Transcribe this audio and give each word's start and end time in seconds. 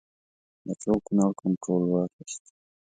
د 0.65 0.67
ټول 0.81 0.97
کنړ 1.07 1.29
کنټرول 1.41 1.83
واخیست. 1.87 2.43